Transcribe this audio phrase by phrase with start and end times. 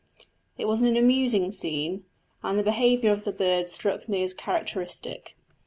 [0.57, 2.05] It was an amusing scene,
[2.41, 5.35] and the behaviour of the bird struck me as characteristic.